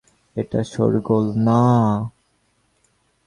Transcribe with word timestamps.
এটা 0.35 0.59
শোরগোল 0.71 1.25
না! 1.45 1.61